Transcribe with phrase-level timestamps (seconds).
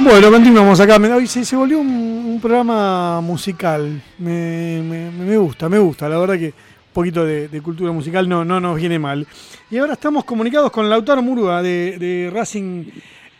[0.00, 0.96] Bueno, continuamos acá.
[0.96, 4.00] Hoy se, volvió un, programa musical.
[4.18, 6.08] Me, gusta, me gusta.
[6.08, 9.26] La verdad que un poquito de, cultura musical no, no nos viene mal.
[9.68, 12.84] Y ahora estamos comunicados con Lautaro Murúa de, Racing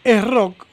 [0.03, 0.67] Es Rock.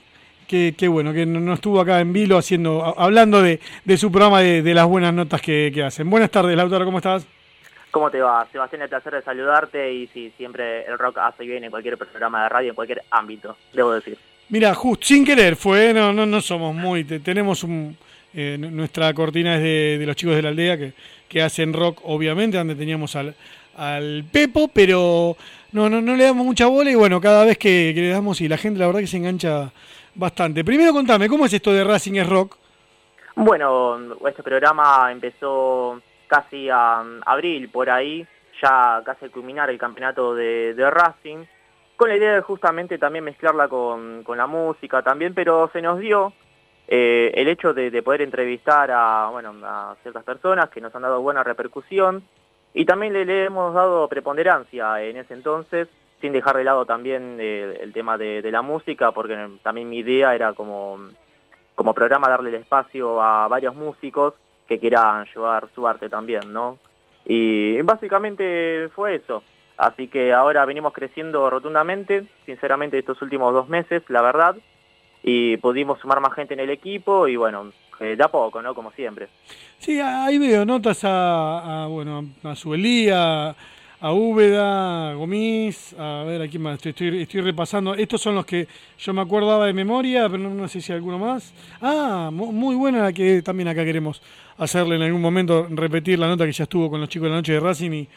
[0.47, 3.59] Que, bueno, que no, estuvo acá en Vilo haciendo, hablando de,
[3.95, 6.09] su programa de, las buenas notas que, hacen.
[6.09, 7.27] Buenas tardes, Lautaro, ¿cómo estás?
[7.91, 8.47] ¿Cómo te va?
[8.51, 12.43] Sebastián, el placer de saludarte y sí, siempre el rock hace bien en cualquier programa
[12.43, 14.17] de radio, en cualquier ámbito, debo decir.
[14.49, 17.97] Mira, justo sin querer fue, no, no, no somos muy, tenemos un,
[18.33, 20.93] eh, nuestra cortina es de, los chicos de la aldea que,
[21.27, 23.33] que hacen rock, obviamente, donde teníamos al,
[23.77, 25.35] al Pepo, pero
[25.71, 28.47] no, no, no le damos mucha bola y bueno, cada vez que, le damos y
[28.47, 29.71] la gente la verdad que se engancha
[30.13, 30.63] bastante.
[30.63, 32.57] Primero contame, ¿cómo es esto de Racing es Rock?
[33.35, 38.25] Bueno, este programa empezó casi a abril, por ahí,
[38.61, 41.45] ya casi al culminar el campeonato de, de Racing
[41.95, 46.33] con la idea de justamente también mezclarla con, la música también, pero se nos dio
[46.87, 51.21] eh, el hecho de, poder entrevistar a, bueno, a ciertas personas que nos han dado
[51.21, 52.23] buena repercusión
[52.73, 55.87] y también le, hemos dado preponderancia en ese entonces,
[56.19, 60.35] sin dejar de lado también eh, el tema de, la música, porque también mi idea
[60.35, 60.99] era como,
[61.75, 64.33] como programa darle el espacio a varios músicos
[64.67, 66.77] que quieran llevar su arte también, ¿no?
[67.23, 69.43] Y básicamente fue eso.
[69.77, 74.55] Así que ahora venimos creciendo rotundamente, sinceramente estos últimos dos meses, la verdad,
[75.21, 78.73] y pudimos sumar más gente en el equipo y bueno, eh, da poco, ¿no?
[78.73, 79.27] Como siempre.
[79.79, 83.49] Sí, ahí veo notas a, bueno, a Suelía,
[83.99, 87.95] a Úbeda, a Gomis, a ver, aquí más, estoy, estoy, repasando.
[87.95, 88.67] Estos son los que
[88.97, 91.53] yo me acordaba de memoria, pero no, sé si hay alguno más.
[91.81, 94.21] Ah, muy buena la que también acá queremos
[94.57, 97.35] hacerle en algún momento, repetir la nota que ya estuvo con los chicos de la
[97.37, 98.07] noche de Racing y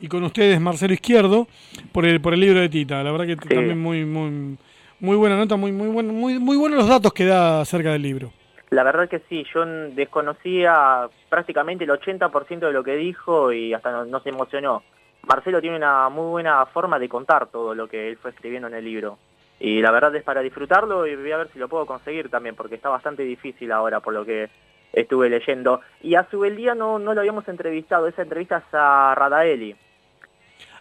[0.00, 1.46] y con ustedes Marcelo Izquierdo
[1.92, 3.02] por el por el libro de Tita.
[3.02, 4.56] La verdad que también muy muy
[4.98, 8.02] muy buena nota, muy muy bueno, muy muy buenos los datos que da acerca del
[8.02, 8.32] libro.
[8.70, 14.04] La verdad que sí, yo desconocía prácticamente el 80% de lo que dijo y hasta
[14.04, 14.84] no, se emocionó.
[15.26, 18.74] Marcelo tiene una muy buena forma de contar todo lo que él fue escribiendo en
[18.74, 19.18] el libro.
[19.58, 22.54] Y la verdad es para disfrutarlo y voy a ver si lo puedo conseguir también,
[22.54, 24.48] porque está bastante difícil ahora por lo que
[24.92, 25.80] estuve leyendo.
[26.00, 29.74] Y a su día no, no lo habíamos entrevistado, esa entrevista es a Radaeli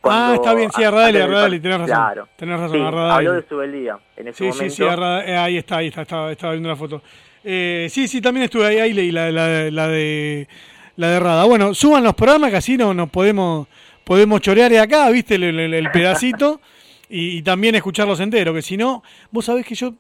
[0.04, 1.96] ah, está bien, sí, a Radeli, a Radeli, tenés razón.
[1.96, 2.28] Claro.
[2.36, 4.64] Tenés razón, sí, Habló de su día en ese sí, momento.
[4.64, 7.02] Sí, sí, eh, ahí está, ahí está, estaba, estaba viendo la foto.
[7.44, 10.48] Eh, sí, sí, también estuve ahí, ahí leí la, la, la, de
[10.96, 11.46] la de Rada.
[11.46, 13.68] Bueno, suban los programas que así no nos podemos,
[14.04, 16.62] podemos chorear de acá, viste, el, pedacito,
[17.10, 19.94] y, y, también escucharlos enteros, que si no, vos sabés que yo,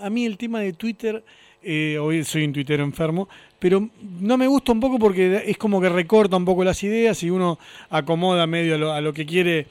[0.00, 1.22] a mí el tema de Twitter
[1.62, 3.88] eh, hoy soy un tuitero enfermo, pero
[4.20, 7.30] no me gusta un poco porque es como que recorta un poco las ideas y
[7.30, 7.58] uno
[7.90, 9.66] acomoda medio a lo, que quiere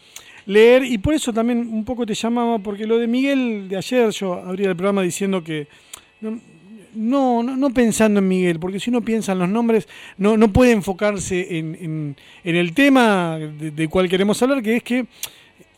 [0.45, 0.83] leer.
[0.83, 4.33] Y por eso también un poco te llamaba, porque lo de Miguel de ayer, yo
[4.33, 5.67] abría el programa diciendo que
[6.93, 9.87] no, no, pensando en Miguel, porque si uno piensa en los nombres,
[10.17, 14.83] no, no puede enfocarse en, en, el tema de, de, cual queremos hablar, que es
[14.83, 15.05] que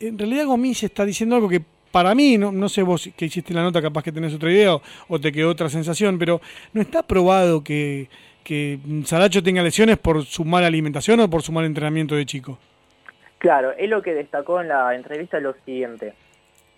[0.00, 3.52] en realidad Gomis está diciendo algo que para mí, no, no sé vos que hiciste
[3.52, 4.76] la nota, capaz que tenés otra idea
[5.08, 6.40] o, te quedó otra sensación, pero
[6.72, 8.08] ¿no está probado que,
[8.44, 12.58] que Saracho tenga lesiones por su mala alimentación o por su mal entrenamiento de chico?
[13.38, 16.12] Claro, es lo que destacó en la entrevista lo siguiente.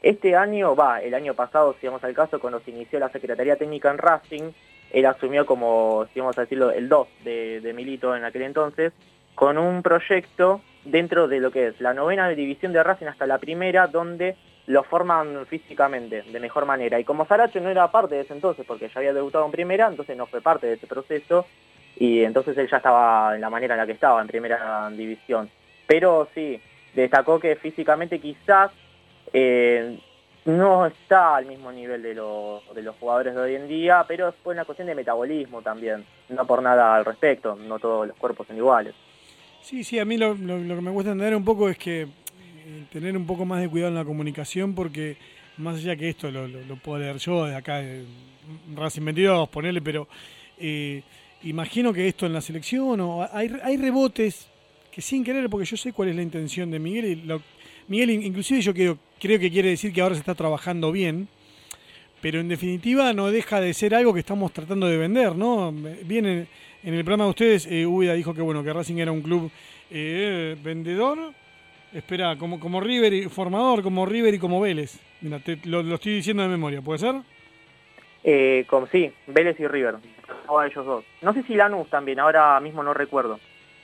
[0.01, 3.56] Este año, va, el año pasado, si vamos al caso, cuando se inició la Secretaría
[3.56, 4.51] Técnica en Racing,
[4.93, 8.93] él asumió como, si vamos a decirlo, el 2 de, de Milito en aquel entonces,
[9.34, 13.38] con un proyecto dentro de lo que es la novena división de Racing hasta la
[13.38, 16.98] primera, donde lo forman físicamente de mejor manera.
[16.98, 19.88] Y como Saracho no era parte de ese entonces, porque ya había debutado en primera,
[19.88, 21.47] entonces no fue parte de ese proceso,
[21.97, 25.50] y entonces él ya estaba en la manera en la que estaba, en primera división.
[25.87, 26.60] Pero sí,
[26.94, 28.71] destacó que físicamente quizás
[29.32, 29.98] eh,
[30.44, 34.54] no está al mismo nivel de, de los jugadores de hoy en día, pero fue
[34.54, 38.56] una cuestión de metabolismo también, no por nada al respecto, no todos los cuerpos son
[38.56, 38.94] iguales.
[39.62, 42.09] Sí, sí, a mí lo, que me gusta entender un poco es que eh,
[42.93, 45.17] tener un poco más de cuidado en la comunicación porque
[45.56, 48.04] más allá que esto lo, puedo leer yo de acá, de
[48.75, 50.09] Racing 22, ponerle, pero
[50.59, 51.03] eh,
[51.45, 54.48] imagino que esto en la selección o hay, hay rebotes
[54.91, 57.41] que sin querer, porque yo sé cuál es la intención de Miguel, y lo,
[57.86, 61.28] Miguel inclusive yo creo, creo que quiere decir que ahora se está trabajando bien,
[62.21, 65.72] pero en definitiva no deja de ser algo que estamos tratando de vender, ¿no?
[66.04, 66.47] Viene
[66.83, 69.51] en el programa de ustedes, eh, dijo que bueno que Racing era un club
[69.91, 71.33] eh, vendedor,
[71.93, 74.99] espera, como, como River y formador, como River y como Vélez.
[75.21, 77.17] Mira, te, lo, estoy diciendo de memoria, ¿puede ser?
[78.25, 79.97] Eh, como, sí, Vélez y River,
[80.49, 81.05] a ellos dos.
[81.21, 83.39] No sé si Lanús también, ahora mismo no recuerdo,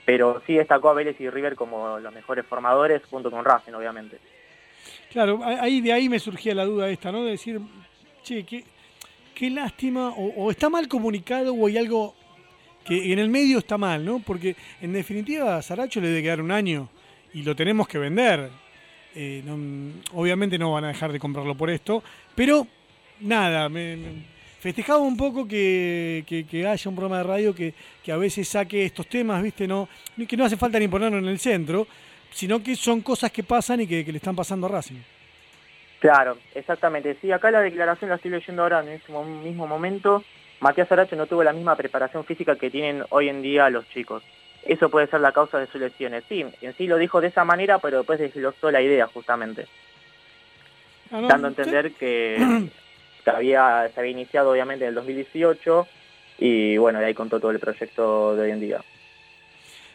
[0.05, 4.19] pero sí destacó a Vélez y River como los mejores formadores, junto con Racing, obviamente.
[5.11, 7.25] Claro, ahí de ahí me surgía la duda esta, ¿no?
[7.25, 7.61] De decir,
[8.23, 8.65] che, ¿qué,
[9.35, 12.15] qué lástima, o, está mal comunicado o hay algo
[12.89, 14.21] que en el medio está mal, ¿no?
[14.21, 16.89] Porque en definitiva a Saracho le debe quedar un año
[17.35, 18.49] y lo tenemos que vender.
[19.15, 19.43] Eh,
[20.15, 22.03] obviamente no van a dejar de comprarlo por esto,
[22.35, 22.67] pero
[23.21, 23.97] nada, me,
[24.59, 27.75] festejaba un poco que, haya un programa de radio que,
[28.11, 29.67] a veces saque estos temas, ¿viste?
[29.67, 29.89] No,
[30.27, 31.87] que no hace falta ni ponerlo en el centro,
[32.31, 35.01] sino que son cosas que pasan y que, le están pasando a Racing.
[36.01, 37.17] Claro, exactamente.
[37.21, 40.25] Sí, acá la declaración la estoy leyendo ahora en este mismo momento.
[40.61, 44.23] Matías Aracho no tuvo la misma preparación física que tienen hoy en día los chicos.
[44.65, 46.25] Eso puede ser la causa de sus lesiones.
[46.29, 49.67] Sí, en sí lo dijo de esa manera, pero después desglosó la idea justamente.
[51.11, 52.69] Ah, dando a entender que,
[53.27, 55.87] había, se había iniciado obviamente en el 2018
[56.39, 58.81] y bueno, de ahí contó todo el proyecto de hoy en día.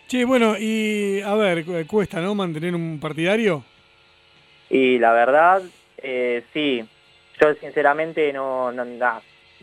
[0.08, 2.36] Sí, bueno, y a ver, cuesta, ¿no?
[2.36, 3.64] Mantener un partidario.
[4.70, 5.62] Y la verdad,
[5.98, 6.84] eh, sí.
[7.40, 8.84] Yo sinceramente no, no,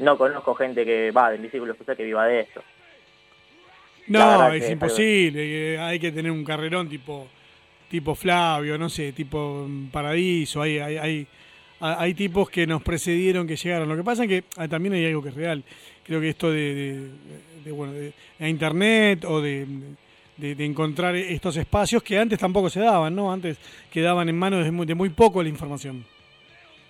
[0.01, 2.63] no, conozco gente que va del discípulo que viva de esto.
[4.09, 5.79] No, es imposible.
[5.79, 7.29] Hay que tener un carrerón tipo
[7.91, 10.63] tipo Flavio, no sé, tipo Paradiso.
[10.63, 11.27] Hay, hay, hay,
[11.81, 13.89] hay tipos que nos precedieron, que llegaron.
[13.89, 15.63] Lo que pasa es que ah, también hay algo que es real.
[16.05, 17.11] Creo que esto de,
[17.67, 18.13] bueno, de,
[18.49, 19.67] internet o de,
[20.39, 23.31] encontrar estos espacios que antes tampoco se daban, ¿no?
[23.31, 23.59] Antes
[23.93, 26.05] quedaban en manos de muy, de muy poco la información.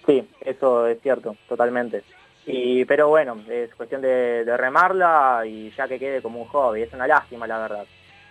[0.07, 2.03] Sí, eso es cierto, totalmente.
[2.47, 6.83] Y, pero bueno, es cuestión de, remarla y ya que quede como un hobby.
[6.83, 7.85] Es una lástima, la verdad,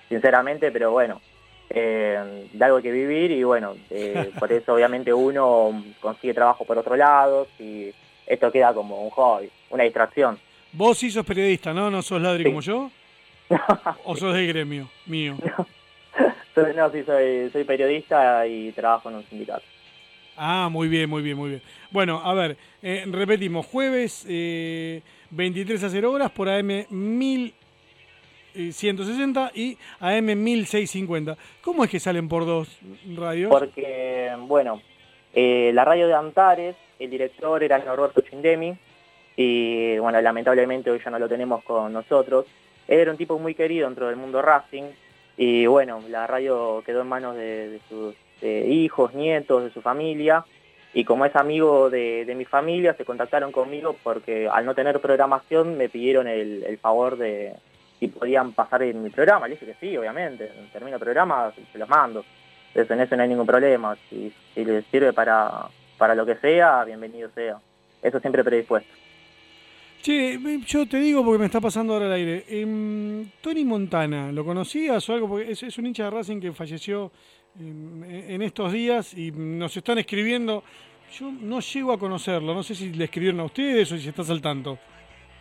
[0.07, 1.21] sinceramente, pero bueno,
[1.69, 6.65] eh, de algo hay que vivir y bueno, eh, por eso obviamente uno consigue trabajo
[6.65, 7.91] por otro lado y
[8.25, 10.39] esto queda como un hobby, una distracción.
[10.71, 11.89] Vos sí sos periodista, ¿no?
[11.89, 12.91] ¿No sos ladri como yo?
[14.05, 15.37] ¿O sos del gremio mío?
[16.75, 19.63] No, sí, soy, soy periodista y trabajo en un sindicato.
[20.41, 21.61] Ah, muy bien, muy bien, muy bien.
[21.91, 27.53] Bueno, a ver, eh, repetimos, jueves 23 a 0 horas por AM 1000
[28.71, 31.37] 160 y AM 1650.
[31.61, 32.79] ¿Cómo es que salen por dos
[33.15, 33.49] radios?
[33.49, 34.81] Porque, bueno,
[35.33, 38.75] eh, la radio de Antares, el director era Norberto Chindemi,
[39.35, 42.45] y bueno, lamentablemente hoy ya no lo tenemos con nosotros.
[42.87, 44.85] Él era un tipo muy querido dentro del mundo Racing,
[45.37, 48.15] y bueno, la radio quedó en manos de, sus
[48.47, 50.45] hijos, nietos, de su familia,
[50.93, 55.77] y como es amigo de, mi familia, se contactaron conmigo porque al no tener programación
[55.77, 57.53] me pidieron el favor de,
[57.99, 59.47] si podían pasar en mi programa.
[59.47, 60.51] Le dije que sí, obviamente.
[60.71, 62.23] Termino el programa, se los mando.
[62.69, 63.97] Entonces en eso no hay ningún problema.
[64.09, 67.57] Si, les sirve para, para lo que sea, bienvenido sea.
[68.01, 68.98] Eso siempre predispuesto.
[70.01, 72.45] Che, yo te digo porque me está pasando ahora el aire.
[72.47, 75.27] Em, Tony Montana, ¿lo conocías o algo?
[75.27, 77.11] Porque es, un hincha de Racing que falleció
[77.59, 80.63] em, en estos días y nos están escribiendo.
[81.11, 84.29] Yo no llego a conocerlo, no sé si le escribieron a ustedes o si estás
[84.29, 84.77] al tanto.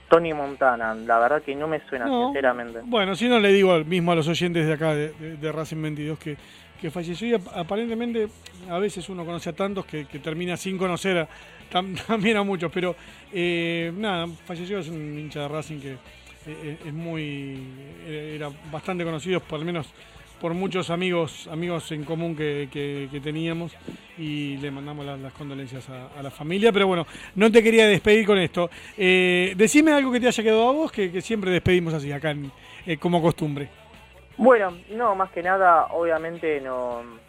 [0.08, 2.80] Tony Montana, la verdad que no me suena sinceramente.
[2.84, 6.36] Bueno, si no le digo mismo a los oyentes de acá de, Racing 22 que,
[6.80, 8.28] que, falleció y aparentemente
[8.70, 11.28] a veces uno conoce a tantos que, termina sin conocer
[12.06, 12.94] también a muchos, pero
[13.32, 15.96] eh, nada, falleció, es un hincha de Racing que eh,
[16.46, 17.58] eh, es muy,
[18.06, 19.86] era bastante conocido, por lo menos
[20.40, 23.72] por muchos amigos amigos en común que, teníamos
[24.16, 26.72] y le mandamos las, condolencias a, la familia.
[26.72, 28.70] Pero bueno, no te quería despedir con esto.
[28.96, 32.34] Eh, decime algo que te haya quedado a vos, que, siempre despedimos así, acá
[32.86, 33.68] eh, como costumbre.
[34.36, 37.27] Bueno, no, más que nada, obviamente no...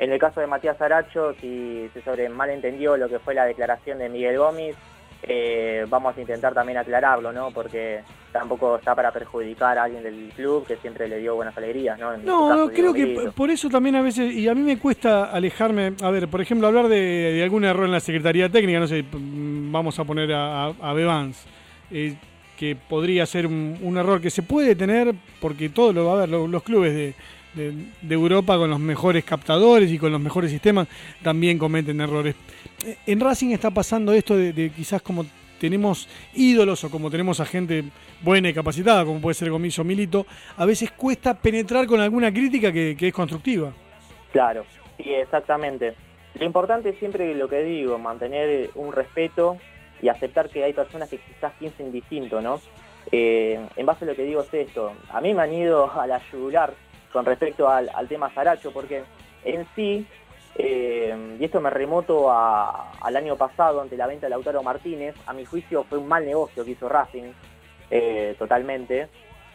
[0.00, 3.98] En el caso de Matías Aracho, si se sobre malentendió lo que fue la declaración
[3.98, 4.74] de Miguel Gómez,
[5.22, 7.50] eh, vamos a intentar también aclararlo, ¿no?
[7.50, 8.00] Porque
[8.32, 12.16] tampoco está para perjudicar a alguien del club que siempre le dio buenas alegrías, ¿no?
[12.16, 15.92] no, este creo que por eso también a veces, y a mí me cuesta alejarme,
[16.00, 19.98] a ver, por ejemplo, hablar de, algún error en la Secretaría Técnica, no sé, vamos
[19.98, 21.44] a poner a, a Bevans,
[21.90, 22.14] eh,
[22.56, 26.28] que podría ser un, error que se puede tener, porque todo lo va a ver,
[26.30, 27.14] los clubes de
[27.54, 30.88] de, Europa con los mejores captadores y con los mejores sistemas
[31.22, 32.34] también cometen errores.
[33.06, 35.24] En Racing está pasando esto de, quizás como
[35.58, 37.84] tenemos ídolos o como tenemos a gente
[38.22, 40.26] buena y capacitada, como puede ser Gomiso Milito,
[40.56, 43.72] a veces cuesta penetrar con alguna crítica que, es constructiva.
[44.32, 44.64] Claro,
[44.96, 45.94] sí, exactamente.
[46.34, 49.58] Lo importante es siempre lo que digo, mantener un respeto
[50.00, 52.60] y aceptar que hay personas que quizás piensen distinto, ¿no?
[53.12, 56.06] Eh, en base a lo que digo es esto, a mí me han ido a
[56.06, 56.72] la yugular
[57.12, 59.04] con respecto al, tema Saracho, porque
[59.44, 60.06] en sí,
[60.56, 65.32] eh, y esto me remoto al año pasado ante la venta de Lautaro Martínez, a
[65.32, 67.32] mi juicio fue un mal negocio que hizo Racing,
[67.90, 69.08] eh, totalmente.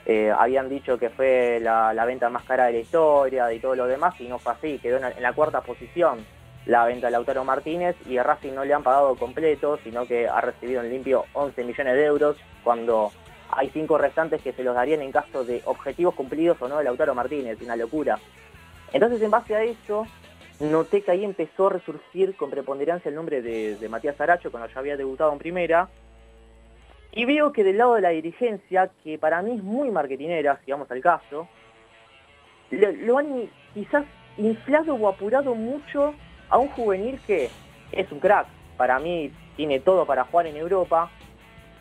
[0.08, 3.88] Eh, habían dicho que fue la, venta más cara de la historia y todo lo
[3.88, 6.26] demás, y no fue así, quedó en, la cuarta posición.
[6.66, 10.28] la venta de Lautaro Martínez y a Racing no le han pagado completo, sino que
[10.28, 13.12] ha recibido en limpio 11 millones de euros cuando
[13.50, 16.84] hay cinco restantes que se los darían en caso de objetivos cumplidos o no de
[16.84, 18.20] Lautaro Martínez, una locura.
[18.92, 20.08] Entonces en base a eso,
[20.60, 24.80] noté que ahí empezó a resurgir con preponderancia el nombre de, Matías Aracho cuando ya
[24.80, 25.90] había debutado en primera.
[27.12, 30.72] Y veo que del lado de la dirigencia, que para mí es muy marketinera, si
[30.72, 31.48] vamos al caso,
[32.72, 34.04] lo, lo han quizás
[34.38, 36.14] inflado o apurado mucho
[36.50, 37.50] a un juvenil que
[37.92, 38.48] es un crack.
[38.76, 41.10] Para mí tiene todo para jugar en Europa,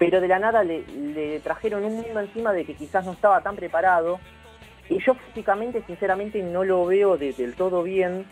[0.04, 3.56] pero de la nada le, trajeron un mundo encima de que quizás no estaba tan
[3.56, 4.20] preparado.
[4.90, 8.26] Y yo físicamente, sinceramente, no lo veo del todo bien.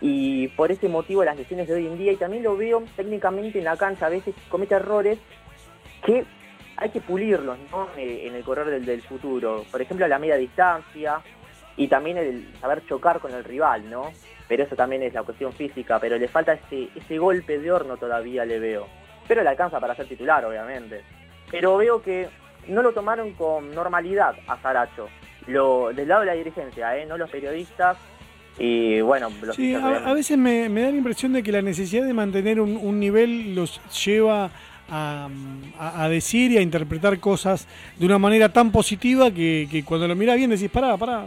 [0.00, 3.58] Y por ese motivo las lesiones de hoy en día, y también lo veo técnicamente
[3.58, 5.18] en la cancha, a veces comete errores
[6.04, 6.24] que
[6.76, 7.88] hay que pulirlos ¿no?
[7.96, 9.64] Eh, en el correr del, del futuro.
[9.72, 11.20] Por ejemplo, la media distancia
[11.76, 14.12] y también el saber chocar con el rival, ¿no?
[14.48, 17.96] pero eso también es la cuestión física, pero le falta ese, ese golpe de horno
[17.96, 18.86] todavía le veo.
[19.28, 21.02] Pero le alcanza para ser titular, obviamente.
[21.50, 22.28] Pero veo que
[22.68, 25.08] no lo tomaron con normalidad a Saracho.
[25.46, 27.06] Lo, del lado de la dirigencia, ¿eh?
[27.06, 27.96] no los periodistas.
[28.58, 32.14] Y bueno, los sí, a, veces me, da la impresión de que la necesidad de
[32.14, 34.50] mantener un, nivel los lleva
[34.88, 37.68] a, decir y a interpretar cosas
[37.98, 41.26] de una manera tan positiva que, que cuando lo miras bien decís, pará, pará,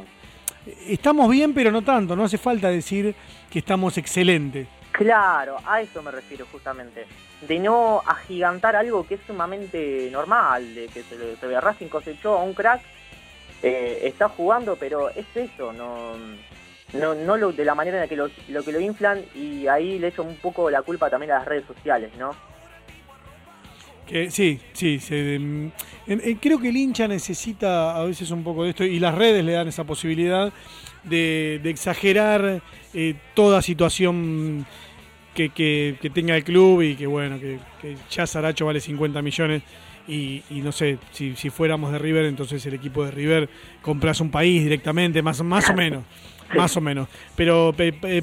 [0.88, 3.14] estamos bien, pero no tanto, no hace falta decir
[3.52, 4.68] que estamos excelentes.
[5.00, 7.06] Claro, a eso me refiero justamente.
[7.48, 12.44] De no agigantar algo que es sumamente normal, de que se, se Racing cosechó a
[12.44, 12.82] un crack,
[13.64, 16.18] eh, está jugando, pero es eso, no,
[16.92, 18.30] no, no lo, de la manera en la que lo,
[18.62, 21.64] que lo inflan y ahí le echo un poco la culpa también a las redes
[21.66, 22.36] sociales, ¿no?
[24.30, 25.00] sí, sí,
[26.42, 29.54] creo que el hincha necesita a veces un poco de esto y las redes le
[29.54, 30.52] dan esa posibilidad
[31.04, 32.62] de, exagerar
[32.94, 34.66] eh, toda situación
[35.34, 37.60] que, tenga el club y que bueno, que,
[38.10, 39.64] ya Saracho vale 50 millones
[40.08, 43.50] y, no sé, si, si, fuéramos de River, entonces el equipo de River
[43.82, 46.04] compras un país directamente, más, más o menos
[46.56, 47.08] más o menos.
[47.36, 47.74] Pero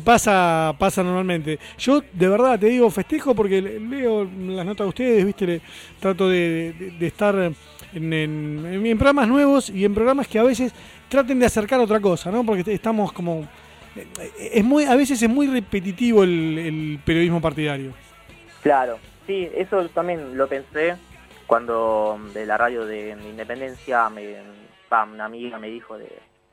[0.05, 1.59] pasa pasa normalmente.
[1.79, 5.61] Yo de verdad te digo festejo porque leo las notas de ustedes, viste,
[6.01, 7.53] trato de, estar
[7.95, 10.73] en, en, programas nuevos y en programas que a veces
[11.09, 12.45] traten de acercar otra cosa, ¿no?
[12.45, 13.47] Porque estamos como
[14.39, 17.93] es muy a veces es muy repetitivo el, periodismo partidario.
[18.63, 20.97] Claro, sí, eso también lo pensé
[21.47, 24.37] cuando de la radio de, Independencia me,
[24.91, 26.09] una amiga me dijo de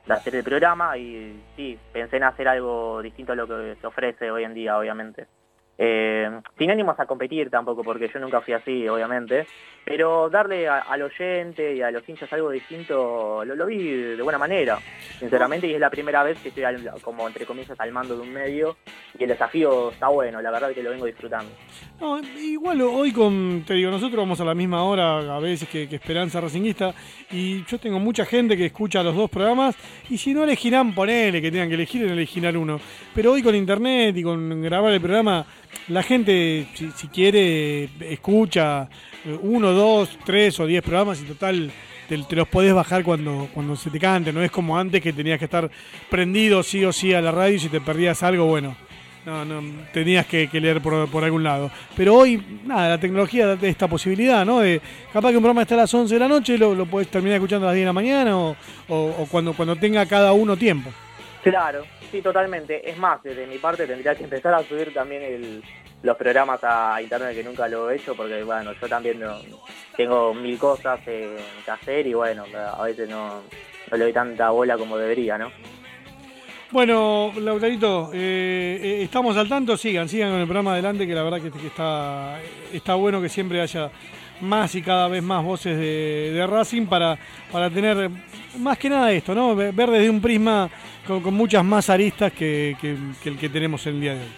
[0.10, 4.32] hacer el programa y sí, pensé en hacer algo distinto a lo que se ofrece
[4.32, 5.28] hoy en día, obviamente.
[5.78, 9.48] Eh, sin ánimos a competir tampoco, porque yo nunca fui así, obviamente,
[9.84, 14.78] pero darle al oyente y a los hinchas algo distinto, lo, vi de buena manera,
[15.20, 16.64] sinceramente, y es la primera vez que estoy
[17.02, 18.78] como entre comillas al mando de un medio
[19.18, 21.52] y el desafío está bueno, la verdad que lo vengo disfrutando.
[22.00, 25.84] No, igual hoy con, te digo, nosotros vamos a la misma hora a veces que,
[25.84, 26.94] Esperanza Racingista
[27.32, 29.76] y yo tengo mucha gente que escucha los dos programas
[30.10, 32.80] y si no elegirán, ponele que tengan que elegir, elegirán uno.
[33.14, 35.46] Pero hoy con internet y con grabar el programa
[35.88, 38.88] la gente, si, quiere, escucha
[39.42, 41.72] uno, dos, tres o diez programas y total
[42.08, 44.32] te, los podés bajar cuando, cuando se te cante.
[44.32, 45.70] No es como antes que tenías que estar
[46.10, 48.76] prendido sí o sí a la radio y si te perdías algo, bueno,
[49.26, 49.62] no, no
[49.92, 51.72] tenías que, leer por, algún lado.
[51.96, 54.60] Pero hoy, nada, la tecnología da esta posibilidad, ¿no?
[54.60, 57.08] De capaz que un programa está a las 11 de la noche, lo, lo podés
[57.08, 58.56] terminar escuchando a las 10 de la mañana o,
[58.88, 60.92] o cuando, cuando tenga cada uno tiempo.
[61.44, 62.90] Claro, sí, totalmente.
[62.90, 65.62] Es más, desde mi parte tendría que empezar a subir también
[66.02, 69.22] los programas a internet que nunca lo he hecho porque, bueno, yo también
[69.98, 73.42] tengo mil cosas que hacer y, bueno, a veces no,
[73.92, 75.52] le doy tanta bola como debería, ¿no?
[76.72, 81.22] Bueno, Lautarito, eh, eh, estamos al tanto, sigan, sigan con el programa adelante, que la
[81.22, 81.68] verdad que,
[82.76, 83.92] está bueno que siempre haya
[84.42, 87.18] más y cada vez más voces de, Racing para,
[87.52, 88.10] para tener
[88.60, 89.56] más que nada esto, ¿no?
[89.56, 90.70] Ver desde un prisma
[91.08, 92.76] con, muchas más aristas que,
[93.24, 94.34] el que tenemos el día de hoy.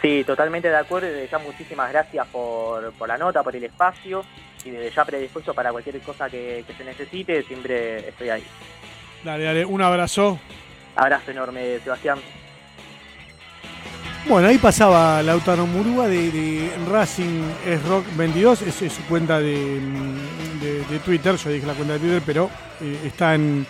[0.00, 1.08] Sí, totalmente de acuerdo.
[1.08, 4.24] Desde ya muchísimas gracias por, la nota, por el espacio
[4.64, 8.44] y desde ya predispuesto para cualquier cosa que, se necesite, siempre estoy ahí.
[9.24, 10.38] Dale, dale, un abrazo.
[10.94, 12.18] Abrazo enorme, Sebastián.
[14.28, 19.80] Bueno, ahí pasaba Lautaro Murúa de, Racing es Rock 22, es, su cuenta de,
[21.02, 22.50] Twitter, yo dije la cuenta de Twitter, pero
[22.82, 23.66] eh, está en,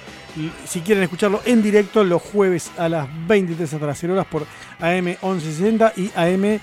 [0.66, 4.46] si quieren escucharlo en directo los jueves a las 23 hasta las 0 horas por
[4.80, 6.60] AM 1160 y AM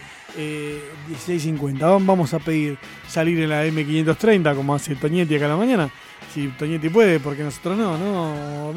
[1.07, 1.85] 1650.
[1.87, 5.57] Eh, vamos a pedir salir en la AM 530 como hace Toñetti acá en la
[5.57, 5.89] mañana.
[6.33, 8.73] Si Toñetti puede, porque nosotros no, ¿no?